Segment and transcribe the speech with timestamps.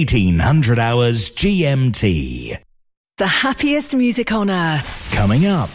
[0.00, 2.56] It's 1800 hours GMT.
[3.16, 5.10] The happiest music on earth.
[5.10, 5.70] Coming up.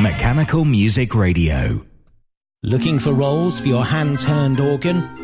[0.00, 1.84] Mechanical Music Radio.
[2.62, 5.23] Looking for rolls for your hand turned organ?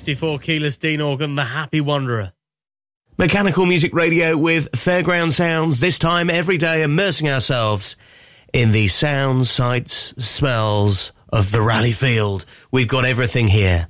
[0.00, 2.32] Fifty-four keyless Dean organ, the Happy Wanderer.
[3.18, 7.96] Mechanical Music Radio with Fairground Sounds, this time every day immersing ourselves
[8.54, 12.46] in the sounds, sights, smells of the rally field.
[12.72, 13.89] We've got everything here.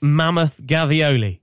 [0.00, 1.40] Mammoth Gavioli.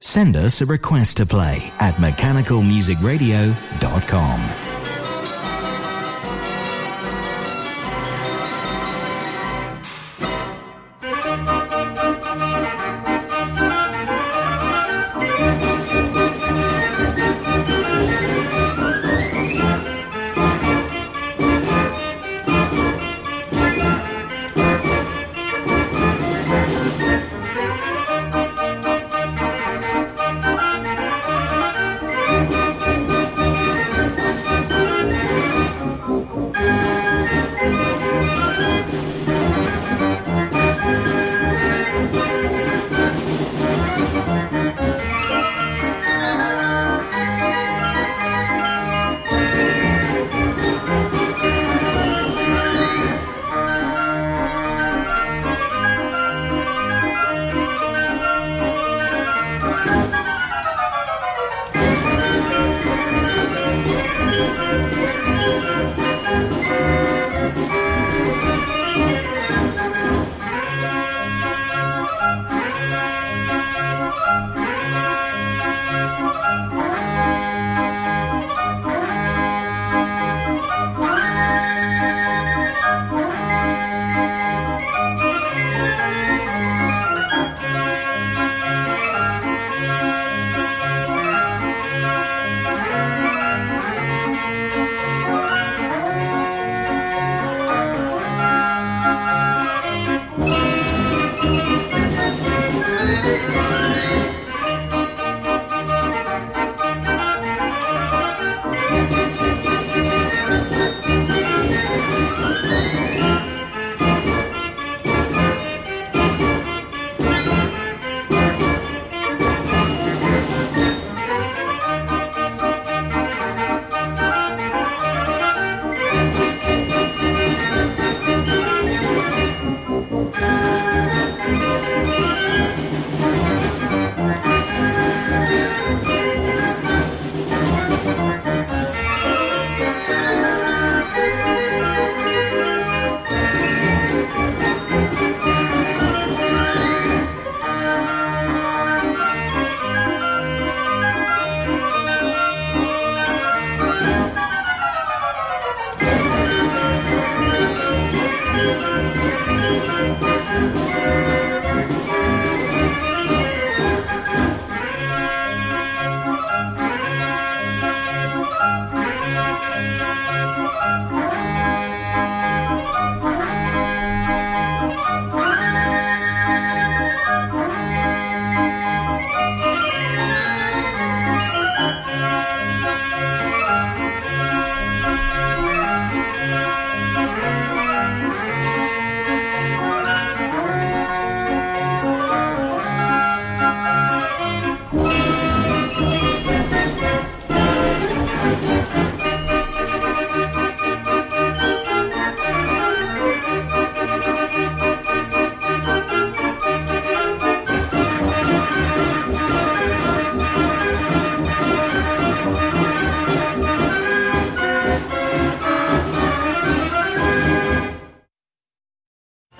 [0.00, 4.67] Send us a request to play at mechanicalmusicradio.com.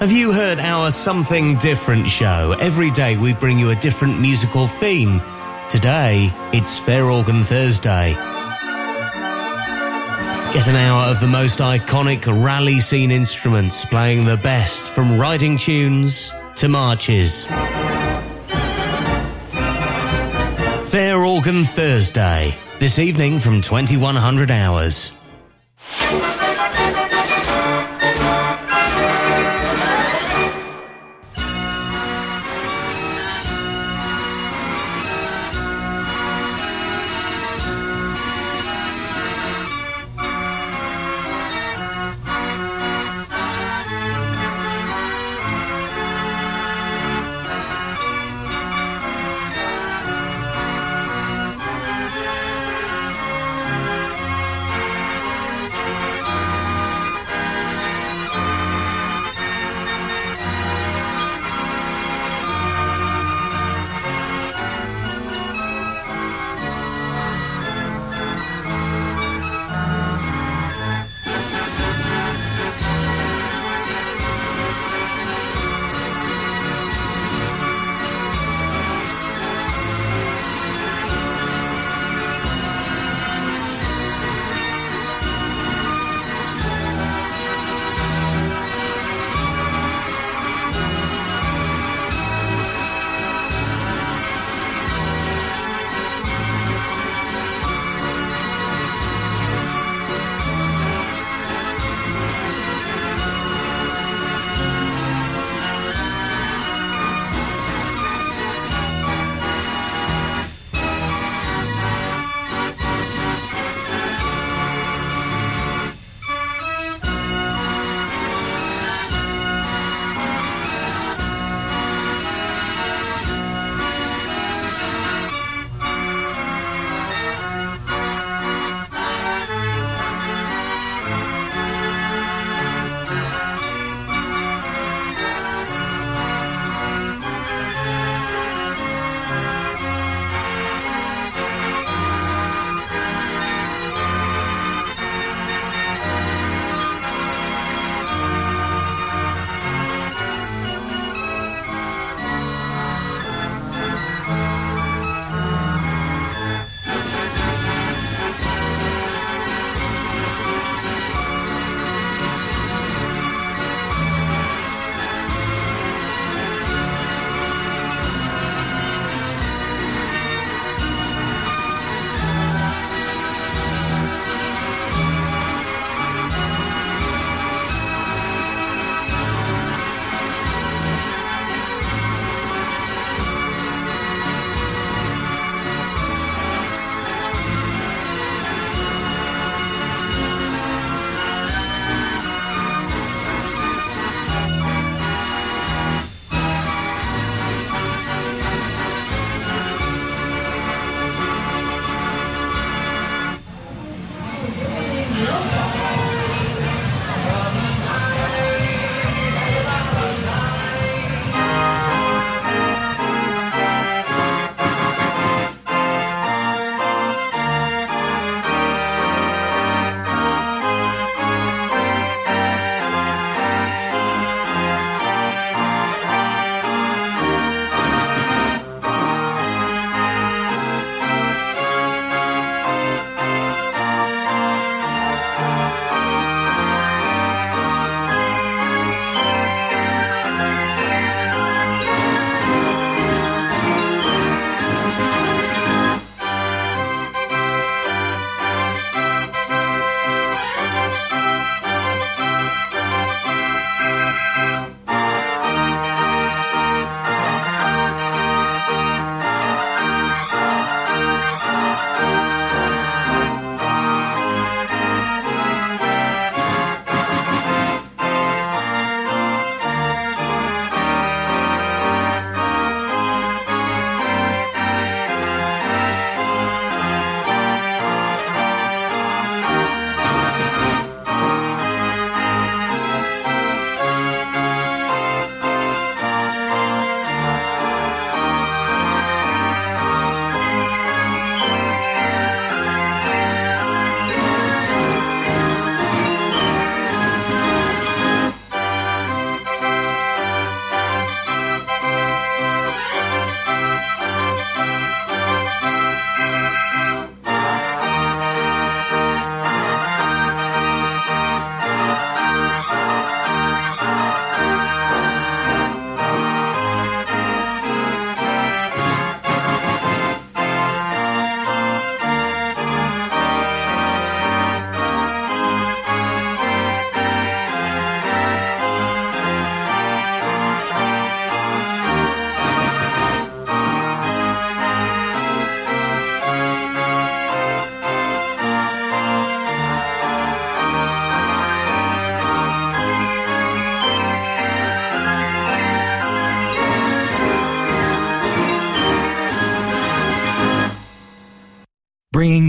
[0.09, 2.57] Have you heard our Something Different show?
[2.61, 5.21] Every day we bring you a different musical theme.
[5.69, 8.15] Today, it's Fair Organ Thursday.
[10.55, 15.59] Get an hour of the most iconic rally scene instruments playing the best from riding
[15.59, 17.45] tunes to marches.
[20.89, 25.13] Fair Organ Thursday, this evening from 2100 hours.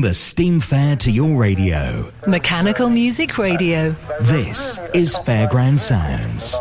[0.10, 2.12] The steam fair to your radio.
[2.26, 3.96] Mechanical Music Radio.
[4.20, 6.58] This is Fairground Sounds.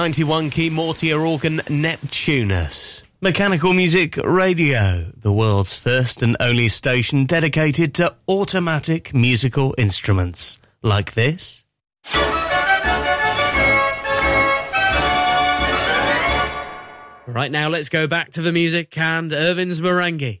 [0.00, 3.02] Ninety-one key Mortier organ Neptunus.
[3.20, 11.12] Mechanical Music Radio, the world's first and only station dedicated to automatic musical instruments like
[11.12, 11.66] this.
[17.26, 20.40] Right now, let's go back to the music and Irvin's Merengue.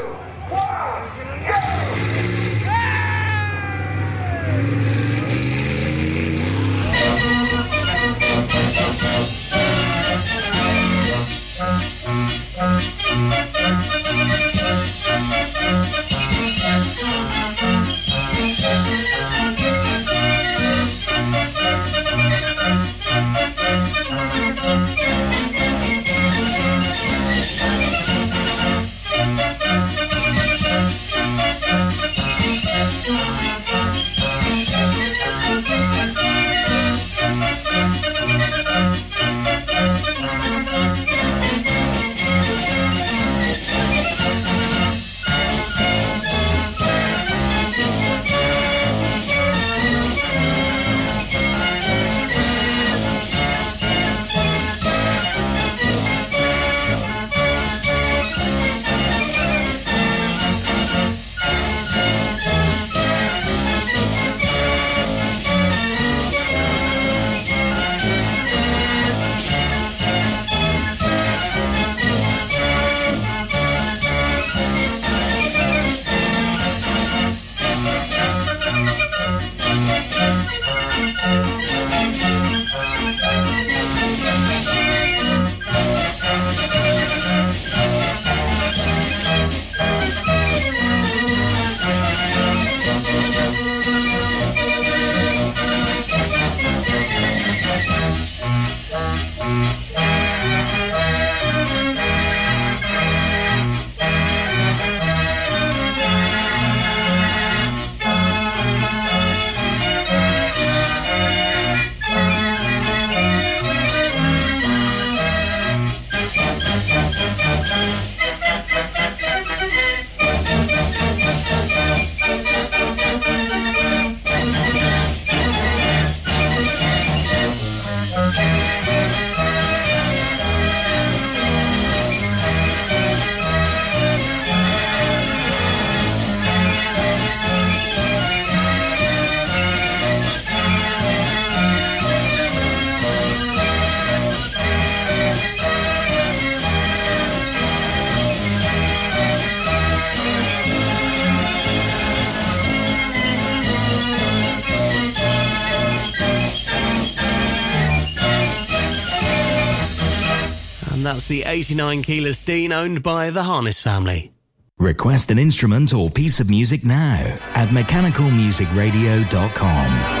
[161.31, 164.33] The 89 keyless Dean owned by the Harness family.
[164.79, 170.20] Request an instrument or piece of music now at mechanicalmusicradio.com.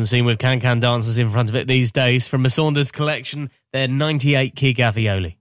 [0.00, 2.26] Often seen with can-can dancers in front of it these days.
[2.26, 5.36] From a Saunders collection, their 98 key Gavioli.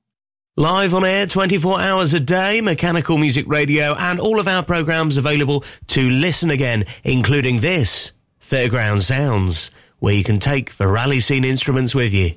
[0.57, 5.15] Live on air 24 hours a day, Mechanical Music Radio, and all of our programs
[5.15, 11.45] available to listen again, including this, Fairground Sounds, where you can take the rally scene
[11.45, 12.35] instruments with you.